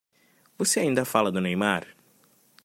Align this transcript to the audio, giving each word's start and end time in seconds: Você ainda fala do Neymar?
Você 0.57 0.79
ainda 0.79 1.05
fala 1.05 1.31
do 1.31 1.39
Neymar? 1.39 1.87